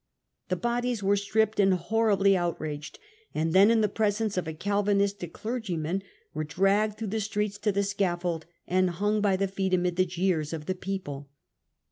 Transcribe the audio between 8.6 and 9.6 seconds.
and hung by the